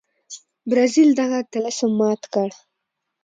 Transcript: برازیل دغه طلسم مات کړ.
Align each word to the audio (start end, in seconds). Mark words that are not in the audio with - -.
برازیل 0.69 1.09
دغه 1.19 1.37
طلسم 1.53 1.91
مات 1.99 2.21
کړ. 2.33 2.49